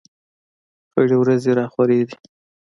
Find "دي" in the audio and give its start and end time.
2.07-2.15